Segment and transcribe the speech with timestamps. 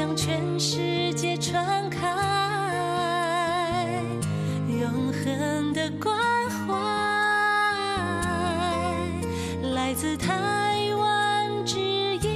[0.00, 2.08] 向全世界传开
[4.66, 6.16] 永恒的关
[6.48, 6.74] 怀，
[9.74, 11.78] 来自台湾之
[12.16, 12.30] 音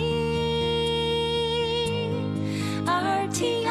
[2.84, 3.70] RTI。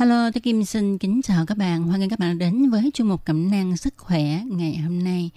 [0.00, 1.82] Hello, tôi Kim xin kính chào các bạn.
[1.82, 5.30] Hoan nghênh các bạn đến với chương mục cẩm nang sức khỏe ngày hôm nay.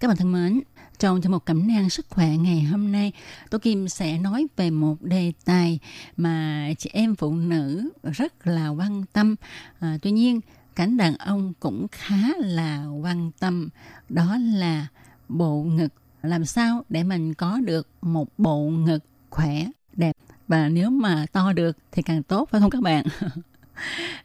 [0.00, 0.60] Các bạn thân mến,
[0.98, 3.12] trong chương mục cẩm nang sức khỏe ngày hôm nay,
[3.50, 5.78] tôi Kim sẽ nói về một đề tài
[6.16, 9.36] mà chị em phụ nữ rất là quan tâm.
[9.78, 10.40] À, tuy nhiên,
[10.74, 13.68] cảnh đàn ông cũng khá là quan tâm.
[14.08, 14.86] Đó là
[15.28, 15.92] bộ ngực.
[16.22, 20.16] Làm sao để mình có được một bộ ngực khỏe, đẹp
[20.48, 23.04] và nếu mà to được thì càng tốt phải không các bạn?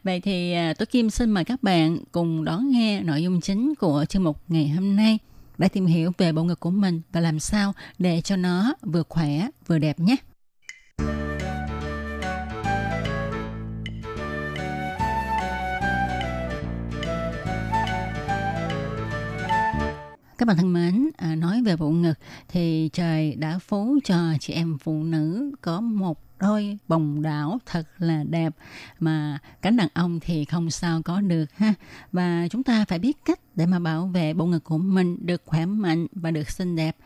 [0.04, 3.74] Vậy thì à, tôi Kim xin mời các bạn cùng đón nghe nội dung chính
[3.74, 5.18] của chương mục ngày hôm nay
[5.58, 9.02] để tìm hiểu về bộ ngực của mình và làm sao để cho nó vừa
[9.08, 10.16] khỏe vừa đẹp nhé.
[20.38, 24.52] Các bạn thân mến, à, nói về bộ ngực thì trời đã phú cho chị
[24.52, 28.54] em phụ nữ có một đôi bồng đảo thật là đẹp.
[29.00, 31.74] Mà cánh đàn ông thì không sao có được ha.
[32.12, 35.42] Và chúng ta phải biết cách để mà bảo vệ bộ ngực của mình được
[35.46, 36.96] khỏe mạnh và được xinh đẹp.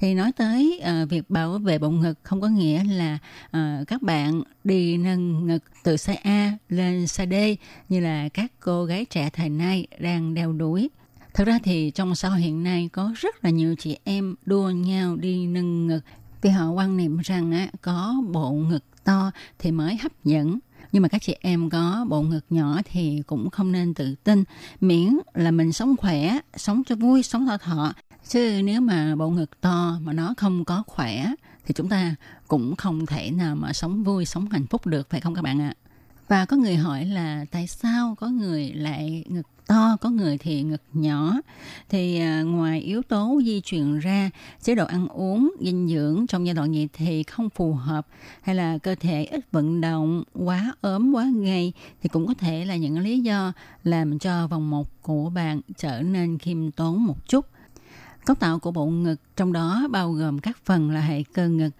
[0.00, 4.02] Thì nói tới uh, việc bảo vệ bộ ngực không có nghĩa là uh, các
[4.02, 7.58] bạn đi nâng ngực từ size A lên size D
[7.88, 10.90] như là các cô gái trẻ thời nay đang đeo đuổi
[11.36, 14.70] Thực ra thì trong xã hội hiện nay có rất là nhiều chị em đua
[14.70, 16.00] nhau đi nâng ngực
[16.46, 20.58] vì họ quan niệm rằng á, có bộ ngực to thì mới hấp dẫn.
[20.92, 24.44] Nhưng mà các chị em có bộ ngực nhỏ thì cũng không nên tự tin.
[24.80, 27.92] Miễn là mình sống khỏe sống cho vui sống thọ thọ.
[28.28, 31.26] Chứ nếu mà bộ ngực to mà nó không có khỏe
[31.66, 32.14] thì chúng ta
[32.48, 35.60] cũng không thể nào mà sống vui sống hạnh phúc được phải không các bạn
[35.60, 35.74] ạ?
[36.28, 40.62] Và có người hỏi là tại sao có người lại ngực to có người thì
[40.62, 41.40] ngực nhỏ?
[41.88, 44.30] Thì à, ngoài yếu tố di truyền ra
[44.62, 48.06] chế độ ăn uống dinh dưỡng trong giai đoạn dậy thì không phù hợp
[48.42, 51.72] hay là cơ thể ít vận động quá ốm quá gầy
[52.02, 53.52] thì cũng có thể là những lý do
[53.84, 57.46] làm cho vòng một của bạn trở nên khiêm tốn một chút.
[58.24, 61.70] Cấu tạo của bộ ngực trong đó bao gồm các phần là hệ cơ ngực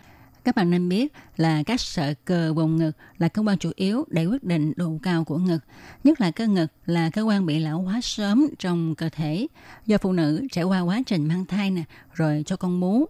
[0.47, 4.05] các bạn nên biết là các sợi cơ vùng ngực là cơ quan chủ yếu
[4.09, 5.59] để quyết định độ cao của ngực.
[6.05, 9.47] Nhất là cơ ngực là cơ quan bị lão hóa sớm trong cơ thể
[9.87, 13.07] do phụ nữ trải qua quá trình mang thai nè, rồi cho con bú.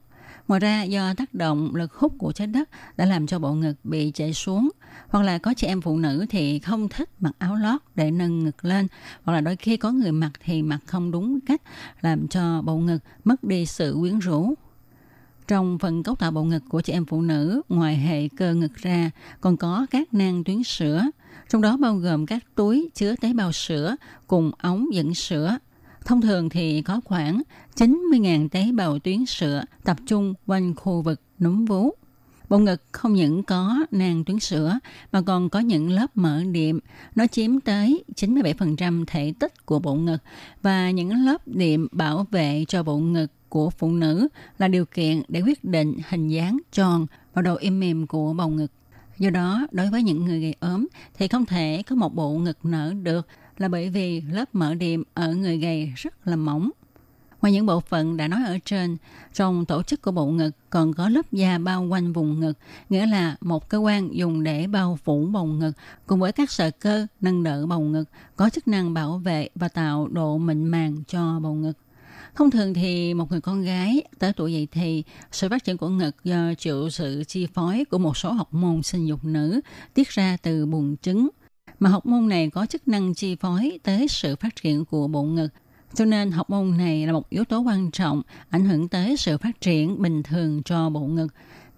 [0.49, 3.75] Ngoài ra do tác động lực hút của trái đất đã làm cho bộ ngực
[3.85, 4.71] bị chảy xuống
[5.09, 8.45] hoặc là có chị em phụ nữ thì không thích mặc áo lót để nâng
[8.45, 8.89] ngực lên
[9.23, 11.63] hoặc là đôi khi có người mặc thì mặc không đúng cách
[12.01, 14.55] làm cho bộ ngực mất đi sự quyến rũ
[15.49, 18.75] trong phần cấu tạo bộ ngực của chị em phụ nữ, ngoài hệ cơ ngực
[18.75, 21.03] ra, còn có các nang tuyến sữa,
[21.49, 23.97] trong đó bao gồm các túi chứa tế bào sữa
[24.27, 25.59] cùng ống dẫn sữa.
[26.05, 27.43] Thông thường thì có khoảng
[27.77, 31.95] 90.000 tế bào tuyến sữa tập trung quanh khu vực núm vú.
[32.49, 34.79] Bộ ngực không những có nang tuyến sữa
[35.13, 36.79] mà còn có những lớp mỡ đệm.
[37.15, 40.23] Nó chiếm tới 97% thể tích của bộ ngực
[40.63, 45.23] và những lớp đệm bảo vệ cho bộ ngực của phụ nữ là điều kiện
[45.29, 48.73] để quyết định hình dáng tròn và độ im mềm của bầu ngực.
[49.19, 52.59] Do đó, đối với những người gầy ốm thì không thể có một bộ ngực
[52.65, 53.27] nở được
[53.59, 56.71] là bởi vì lớp mỡ đệm ở người gầy rất là mỏng.
[57.43, 58.97] Ngoài những bộ phận đã nói ở trên,
[59.35, 62.59] trong tổ chức của bộ ngực còn có lớp da bao quanh vùng ngực,
[62.91, 65.73] nghĩa là một cơ quan dùng để bao phủ bầu ngực
[66.07, 68.05] cùng với các sợi cơ nâng đỡ bầu ngực,
[68.37, 71.79] có chức năng bảo vệ và tạo độ mịn màng cho bầu ngực.
[72.37, 75.03] Thông thường thì một người con gái tới tuổi dậy thì
[75.33, 78.83] sự phát triển của ngực do chịu sự chi phối của một số học môn
[78.83, 79.61] sinh dục nữ
[79.95, 81.29] tiết ra từ buồng trứng.
[81.81, 85.23] Mà học môn này có chức năng chi phối tới sự phát triển của bộ
[85.23, 85.49] ngực.
[85.95, 89.39] Cho nên học môn này là một yếu tố quan trọng ảnh hưởng tới sự
[89.39, 91.29] phát triển bình thường cho bộ ngực.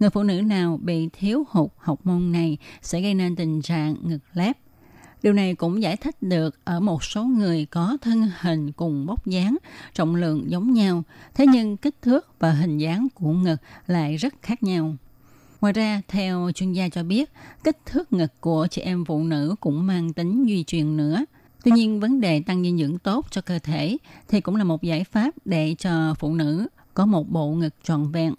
[0.01, 3.97] Người phụ nữ nào bị thiếu hụt học môn này sẽ gây nên tình trạng
[4.03, 4.59] ngực lép
[5.23, 9.27] Điều này cũng giải thích được ở một số người có thân hình cùng bốc
[9.27, 9.57] dáng,
[9.95, 11.03] trọng lượng giống nhau,
[11.35, 13.57] thế nhưng kích thước và hình dáng của ngực
[13.87, 14.97] lại rất khác nhau.
[15.61, 17.33] Ngoài ra, theo chuyên gia cho biết,
[17.65, 21.25] kích thước ngực của chị em phụ nữ cũng mang tính duy truyền nữa.
[21.65, 23.97] Tuy nhiên, vấn đề tăng dinh dưỡng tốt cho cơ thể
[24.29, 28.13] thì cũng là một giải pháp để cho phụ nữ có một bộ ngực tròn
[28.13, 28.35] vẹn.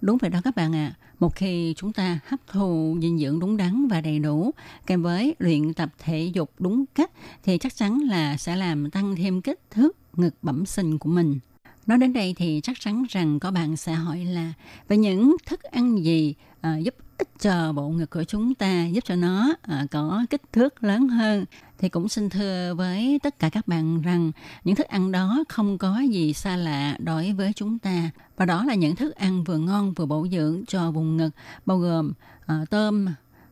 [0.00, 0.94] Đúng vậy đó các bạn ạ.
[0.98, 1.01] À.
[1.22, 4.50] Một khi chúng ta hấp thụ dinh dưỡng đúng đắn và đầy đủ,
[4.86, 7.10] kèm với luyện tập thể dục đúng cách
[7.42, 11.38] thì chắc chắn là sẽ làm tăng thêm kích thước ngực bẩm sinh của mình.
[11.86, 14.52] Nói đến đây thì chắc chắn rằng có bạn sẽ hỏi là
[14.88, 19.04] về những thức ăn gì à, giúp ích cho bộ ngực của chúng ta, giúp
[19.04, 21.44] cho nó à, có kích thước lớn hơn
[21.78, 24.32] thì cũng xin thưa với tất cả các bạn rằng
[24.64, 28.64] những thức ăn đó không có gì xa lạ đối với chúng ta và đó
[28.64, 31.30] là những thức ăn vừa ngon vừa bổ dưỡng cho vùng ngực
[31.66, 32.12] bao gồm
[32.46, 33.06] à, tôm,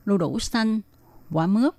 [0.05, 0.81] đu đủ xanh,
[1.31, 1.75] quả mướp,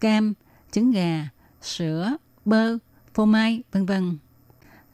[0.00, 0.34] cam,
[0.72, 1.28] trứng gà,
[1.62, 2.78] sữa, bơ,
[3.14, 4.18] phô mai, vân vân.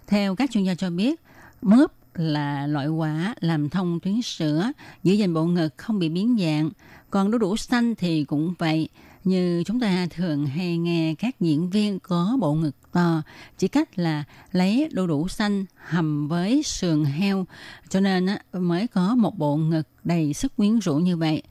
[0.06, 1.20] Theo các chuyên gia cho biết,
[1.62, 4.72] mướp là loại quả làm thông tuyến sữa,
[5.02, 6.70] giữ gìn bộ ngực không bị biến dạng.
[7.10, 8.88] Còn đu đủ xanh thì cũng vậy.
[9.24, 13.22] Như chúng ta thường hay nghe các diễn viên có bộ ngực to,
[13.58, 17.46] chỉ cách là lấy đu đủ xanh hầm với sườn heo,
[17.88, 21.42] cho nên mới có một bộ ngực đầy sức quyến rũ như vậy.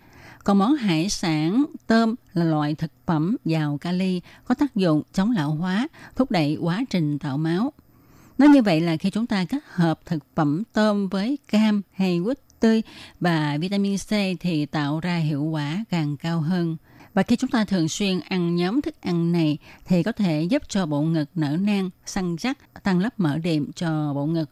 [0.43, 5.31] Còn món hải sản, tôm là loại thực phẩm giàu kali, có tác dụng chống
[5.31, 7.73] lão hóa, thúc đẩy quá trình tạo máu.
[8.41, 12.21] Nói như vậy là khi chúng ta kết hợp thực phẩm tôm với cam hay
[12.23, 12.81] quýt tươi
[13.19, 14.09] và vitamin C
[14.39, 16.77] thì tạo ra hiệu quả càng cao hơn.
[17.13, 20.61] Và khi chúng ta thường xuyên ăn nhóm thức ăn này thì có thể giúp
[20.67, 24.49] cho bộ ngực nở nang, săn chắc, tăng lớp mỡ đệm cho bộ ngực.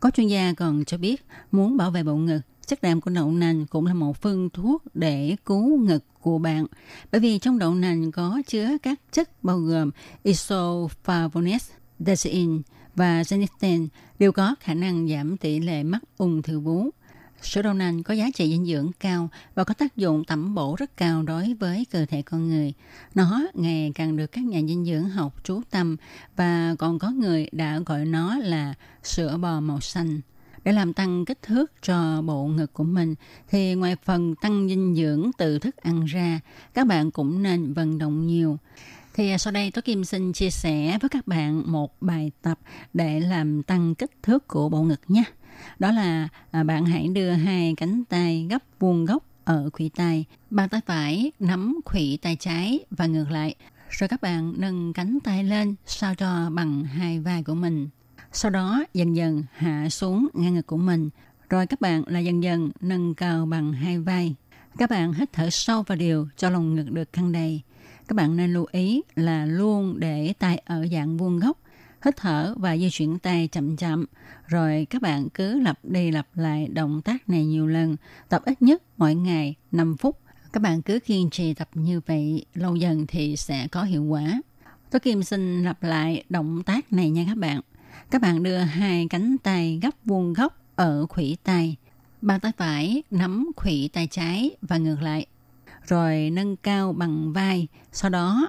[0.00, 3.32] Có chuyên gia còn cho biết muốn bảo vệ bộ ngực, chất đạm của đậu
[3.32, 6.66] nành cũng là một phương thuốc để cứu ngực của bạn.
[7.12, 9.90] Bởi vì trong đậu nành có chứa các chất bao gồm
[10.24, 12.62] isoflavones, desin,
[12.98, 16.90] và Genistan đều có khả năng giảm tỷ lệ mắc ung thư vú.
[17.42, 20.76] Sữa đậu nành có giá trị dinh dưỡng cao và có tác dụng tẩm bổ
[20.78, 22.72] rất cao đối với cơ thể con người.
[23.14, 25.96] Nó ngày càng được các nhà dinh dưỡng học chú tâm
[26.36, 30.20] và còn có người đã gọi nó là sữa bò màu xanh.
[30.64, 33.14] Để làm tăng kích thước cho bộ ngực của mình
[33.48, 36.40] thì ngoài phần tăng dinh dưỡng từ thức ăn ra,
[36.74, 38.58] các bạn cũng nên vận động nhiều.
[39.18, 42.58] Thì à, sau đây tôi Kim xin chia sẻ với các bạn một bài tập
[42.94, 45.24] để làm tăng kích thước của bộ ngực nhé.
[45.78, 50.24] Đó là à, bạn hãy đưa hai cánh tay gấp vuông góc ở khuỷu tay,
[50.50, 53.54] bàn tay phải nắm khuỷu tay trái và ngược lại.
[53.88, 57.88] Rồi các bạn nâng cánh tay lên sao cho bằng hai vai của mình.
[58.32, 61.10] Sau đó dần dần hạ xuống ngang ngực của mình.
[61.50, 64.34] Rồi các bạn là dần dần nâng cao bằng hai vai.
[64.78, 67.62] Các bạn hít thở sâu và đều cho lồng ngực được căng đầy
[68.08, 71.58] các bạn nên lưu ý là luôn để tay ở dạng vuông góc,
[72.04, 74.06] hít thở và di chuyển tay chậm chậm.
[74.46, 77.96] Rồi các bạn cứ lặp đi lặp lại động tác này nhiều lần,
[78.28, 80.18] tập ít nhất mỗi ngày 5 phút.
[80.52, 84.40] Các bạn cứ kiên trì tập như vậy lâu dần thì sẽ có hiệu quả.
[84.90, 87.60] Tôi kim xin lặp lại động tác này nha các bạn.
[88.10, 91.76] Các bạn đưa hai cánh tay gấp vuông góc ở khủy tay
[92.22, 95.26] bàn tay phải nắm khủy tay trái và ngược lại
[95.88, 98.48] rồi nâng cao bằng vai, sau đó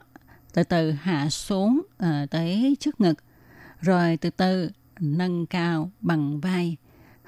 [0.53, 3.23] từ từ hạ xuống uh, tới trước ngực,
[3.81, 4.69] rồi từ từ
[4.99, 6.77] nâng cao bằng vai,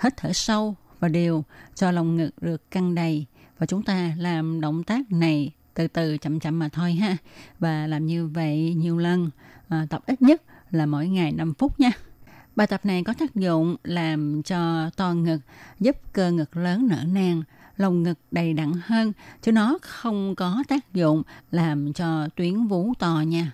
[0.03, 1.44] hít thở sâu và đều
[1.75, 3.25] cho lồng ngực được căng đầy.
[3.58, 7.18] Và chúng ta làm động tác này từ từ chậm chậm mà thôi ha.
[7.60, 9.30] Và làm như vậy nhiều lần
[9.68, 10.41] à, tập ít nhất
[10.72, 11.91] là mỗi ngày 5 phút nha.
[12.56, 15.39] Bài tập này có tác dụng làm cho to ngực
[15.80, 17.44] giúp cơ ngực lớn nở nang
[17.82, 22.94] lồng ngực đầy đặn hơn, chứ nó không có tác dụng làm cho tuyến vú
[23.00, 23.52] to nha.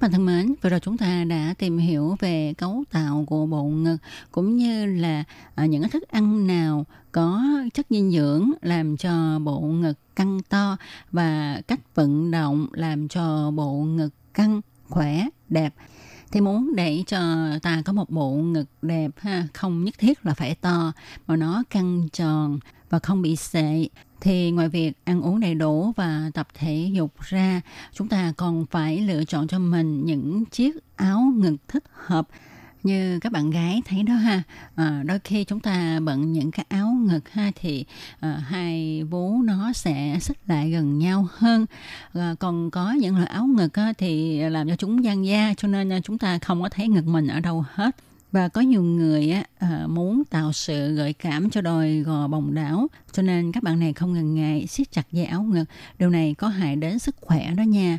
[0.00, 3.46] Các bạn thân mến, vừa rồi chúng ta đã tìm hiểu về cấu tạo của
[3.46, 3.96] bộ ngực
[4.32, 7.42] cũng như là à, những thức ăn nào có
[7.74, 10.76] chất dinh dưỡng làm cho bộ ngực căng to
[11.12, 15.74] và cách vận động làm cho bộ ngực căng, khỏe, đẹp.
[16.32, 17.20] Thì muốn để cho
[17.62, 20.92] ta có một bộ ngực đẹp ha không nhất thiết là phải to
[21.26, 22.58] mà nó căng tròn
[22.90, 23.88] và không bị sệ
[24.20, 27.60] thì ngoài việc ăn uống đầy đủ và tập thể dục ra
[27.92, 32.28] chúng ta còn phải lựa chọn cho mình những chiếc áo ngực thích hợp.
[32.82, 34.42] Như các bạn gái thấy đó ha
[34.74, 37.84] à, đôi khi chúng ta bận những cái áo ngực ha thì
[38.20, 41.66] à, hai vú nó sẽ xích lại gần nhau hơn.
[42.14, 45.68] À, còn có những loại áo ngực á, thì làm cho chúng gian da cho
[45.68, 47.96] nên à, chúng ta không có thấy ngực mình ở đâu hết
[48.32, 52.54] và có nhiều người á, à, muốn tạo sự gợi cảm cho đôi gò bồng
[52.54, 55.64] đảo cho nên các bạn này không ngần ngại siết chặt dây áo ngực.
[55.98, 57.98] Điều này có hại đến sức khỏe đó nha.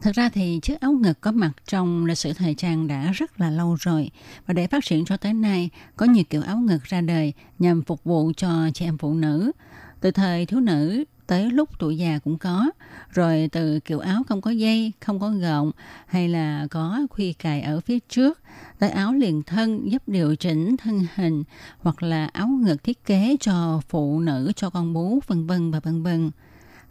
[0.00, 3.40] Thực ra thì chiếc áo ngực có mặt trong lịch sử thời trang đã rất
[3.40, 4.10] là lâu rồi.
[4.46, 7.82] Và để phát triển cho tới nay có nhiều kiểu áo ngực ra đời nhằm
[7.82, 9.52] phục vụ cho chị em phụ nữ.
[10.00, 12.70] Từ thời thiếu nữ tới lúc tuổi già cũng có.
[13.10, 15.70] Rồi từ kiểu áo không có dây, không có gọng
[16.06, 18.40] hay là có khuy cài ở phía trước
[18.78, 21.44] tới áo liền thân giúp điều chỉnh thân hình
[21.78, 25.80] hoặc là áo ngực thiết kế cho phụ nữ, cho con bú vân vân và
[25.80, 26.30] vân vân.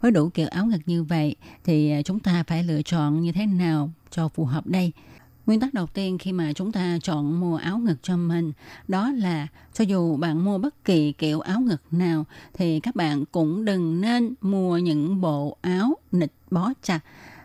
[0.00, 3.32] Với đủ kiểu áo ngực như vậy thì à, chúng ta phải lựa chọn như
[3.32, 4.92] thế nào cho phù hợp đây.
[5.46, 8.52] Nguyên tắc đầu tiên khi mà chúng ta chọn mua áo ngực cho mình,
[8.88, 12.24] đó là cho dù bạn mua bất kỳ kiểu áo ngực nào,
[12.54, 17.00] thì các bạn cũng đừng nên mua những bộ áo nịch bó chặt.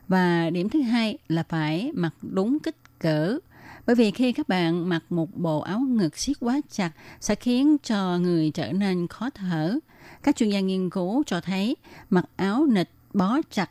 [0.07, 3.37] Và điểm thứ hai là phải mặc đúng kích cỡ
[3.85, 7.77] bởi vì khi các bạn mặc một bộ áo ngực siết quá chặt, sẽ khiến
[7.83, 9.79] cho người trở nên khó thở.
[10.23, 11.75] Các chuyên gia nghiên cứu cho thấy
[12.09, 13.69] mặc áo nịch bó chặt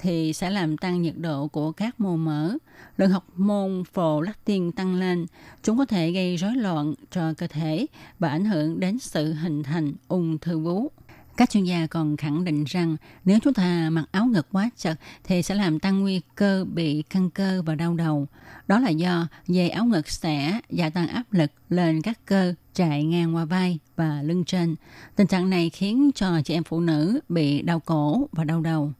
[0.00, 2.56] thì sẽ làm tăng nhiệt độ của các mô mỡ.
[2.96, 5.26] Lượng học môn prolactin tăng lên,
[5.62, 7.86] chúng có thể gây rối loạn cho cơ thể
[8.18, 10.90] và ảnh hưởng đến sự hình thành ung thư vú.
[11.36, 14.98] Các chuyên gia còn khẳng định rằng nếu chúng ta mặc áo ngực quá chật
[15.24, 18.26] thì sẽ làm tăng nguy cơ bị căng cơ và đau đầu.
[18.68, 23.04] Đó là do dây áo ngực sẽ gia tăng áp lực lên các cơ chạy
[23.04, 24.76] ngang qua vai và lưng trên.
[25.16, 28.92] Tình trạng này khiến cho chị em phụ nữ bị đau cổ và đau đầu.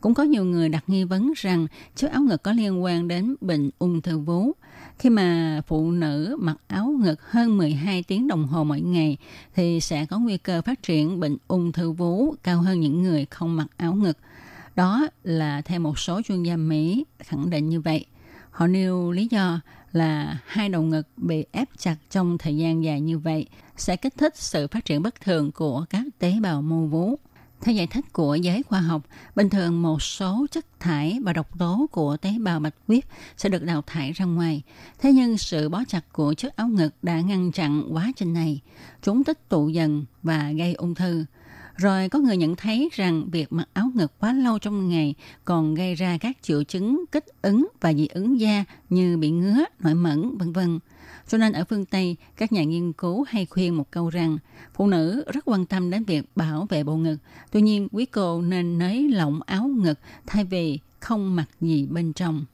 [0.00, 3.34] Cũng có nhiều người đặt nghi vấn rằng chiếc áo ngực có liên quan đến
[3.40, 4.52] bệnh ung thư vú.
[4.98, 9.16] Khi mà phụ nữ mặc áo ngực hơn 12 tiếng đồng hồ mỗi ngày,
[9.54, 13.26] thì sẽ có nguy cơ phát triển bệnh ung thư vú cao hơn những người
[13.30, 14.18] không mặc áo ngực.
[14.76, 18.06] Đó là theo một số chuyên gia Mỹ khẳng định như vậy.
[18.50, 19.60] Họ nêu lý do
[19.92, 24.14] là hai đầu ngực bị ép chặt trong thời gian dài như vậy sẽ kích
[24.16, 27.18] thích sự phát triển bất thường của các tế bào mô vú.
[27.60, 29.02] Theo giải thích của giới khoa học,
[29.34, 33.04] bình thường một số chất thải và độc tố của tế bào bạch huyết
[33.36, 34.62] sẽ được đào thải ra ngoài.
[34.98, 38.60] Thế nhưng sự bó chặt của chiếc áo ngực đã ngăn chặn quá trình này.
[39.02, 41.24] Chúng tích tụ dần và gây ung thư.
[41.76, 45.74] Rồi có người nhận thấy rằng việc mặc áo ngực quá lâu trong ngày còn
[45.74, 49.94] gây ra các triệu chứng kích ứng và dị ứng da như bị ngứa, nổi
[49.94, 50.78] mẩn, vân vân.
[51.28, 54.38] Cho nên ở phương Tây, các nhà nghiên cứu hay khuyên một câu rằng
[54.74, 57.16] phụ nữ rất quan tâm đến việc bảo vệ bộ ngực.
[57.50, 62.12] Tuy nhiên, quý cô nên nới lỏng áo ngực thay vì không mặc gì bên
[62.12, 62.44] trong.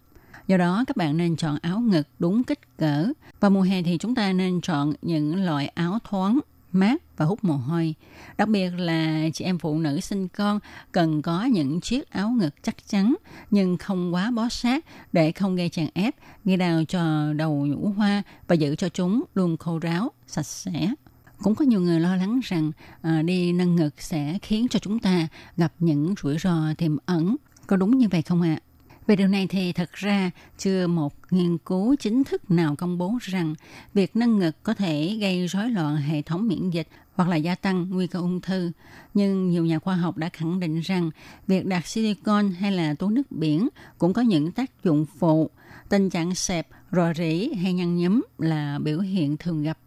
[0.47, 3.07] Do đó, các bạn nên chọn áo ngực đúng kích cỡ.
[3.41, 6.41] và mùa hè thì chúng ta nên chọn những loại áo thoáng,
[6.75, 7.95] mát và hút mồ hôi.
[8.39, 10.61] Đặc biệt là chị em phụ nữ sinh con
[10.93, 13.15] cần có những chiếc áo ngực chắc chắn
[13.51, 16.15] nhưng không quá bó sát để không gây chèn ép,
[16.45, 20.95] gây đau cho đầu nhũ hoa và giữ cho chúng luôn khô ráo, sạch sẽ.
[21.43, 24.99] Cũng có nhiều người lo lắng rằng à, đi nâng ngực sẽ khiến cho chúng
[24.99, 27.37] ta gặp những rủi ro tiềm ẩn.
[27.67, 28.59] Có đúng như vậy không ạ?
[28.61, 28.64] À?
[29.07, 33.19] Về điều này thì thật ra chưa một nghiên cứu chính thức nào công bố
[33.21, 33.55] rằng
[33.95, 37.55] việc nâng ngực có thể gây rối loạn hệ thống miễn dịch hoặc là gia
[37.55, 38.71] tăng nguy cơ ung thư.
[39.15, 41.11] Nhưng nhiều nhà khoa học đã khẳng định rằng
[41.47, 43.69] việc đặt silicon hay là túi nước biển
[43.99, 45.51] cũng có những tác dụng phụ.
[45.89, 49.79] Tình trạng xẹp, rò rỉ hay nhăn nhúm là biểu hiện thường gặp.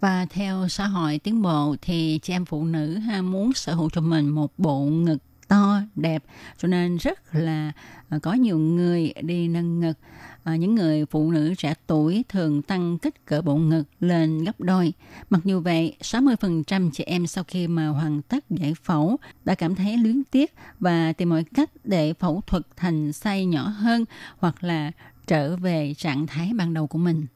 [0.00, 4.00] Và theo xã hội tiến bộ thì chị em phụ nữ muốn sở hữu cho
[4.00, 5.18] mình một bộ ngực
[5.54, 6.24] to đẹp
[6.58, 7.72] cho nên rất là
[8.08, 9.98] à, có nhiều người đi nâng ngực
[10.44, 14.60] à, những người phụ nữ trẻ tuổi thường tăng kích cỡ bộ ngực lên gấp
[14.60, 14.92] đôi.
[15.30, 19.74] Mặc dù vậy, 60% chị em sau khi mà hoàn tất giải phẫu đã cảm
[19.74, 24.04] thấy luyến tiếc và tìm mọi cách để phẫu thuật thành size nhỏ hơn
[24.38, 24.92] hoặc là
[25.26, 27.26] trở về trạng thái ban đầu của mình.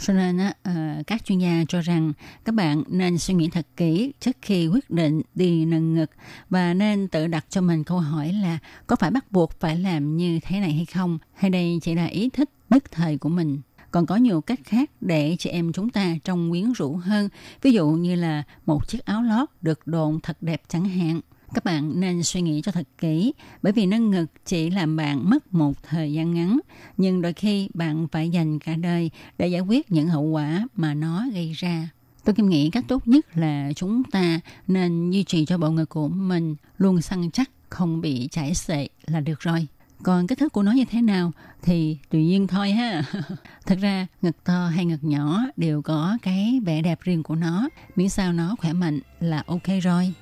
[0.00, 2.12] Cho nên ờ, các chuyên gia cho rằng
[2.44, 6.10] các bạn nên suy nghĩ thật kỹ trước khi quyết định đi nâng ngực
[6.50, 10.16] và nên tự đặt cho mình câu hỏi là có phải bắt buộc phải làm
[10.16, 11.18] như thế này hay không?
[11.34, 13.60] Hay đây chỉ là ý thích nhất thời của mình?
[13.90, 17.28] Còn có nhiều cách khác để chị em chúng ta trông quyến rũ hơn.
[17.62, 21.20] Ví dụ như là một chiếc áo lót được độn thật đẹp chẳng hạn
[21.54, 25.30] các bạn nên suy nghĩ cho thật kỹ, bởi vì nâng ngực chỉ làm bạn
[25.30, 26.60] mất một thời gian ngắn.
[26.96, 30.94] Nhưng đôi khi bạn phải dành cả đời để giải quyết những hậu quả mà
[30.94, 31.88] nó gây ra.
[32.24, 35.88] Tôi kim nghĩ cách tốt nhất là chúng ta nên duy trì cho bộ ngực
[35.88, 39.66] của mình luôn săn chắc, không bị chảy xệ là được rồi.
[40.02, 43.02] Còn kích thước của nó như thế nào thì tùy nhiên thôi ha.
[43.66, 47.68] Thật ra, ngực to hay ngực nhỏ đều có cái vẻ đẹp riêng của nó.
[47.96, 50.12] Miễn sao nó khỏe mạnh là ok rồi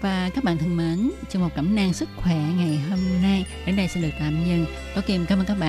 [0.00, 3.76] và các bạn thân mến, trong một cẩm nang sức khỏe ngày hôm nay đến
[3.76, 4.66] đây sẽ được tạm dừng.
[4.94, 5.68] Tố Kim cảm ơn các bạn